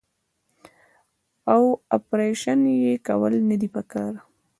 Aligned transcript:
او 1.53 1.61
اپرېشن 1.97 2.59
ئې 2.71 2.93
کول 3.07 3.33
نۀ 3.49 3.55
دي 3.61 3.69
پکار- 3.75 4.13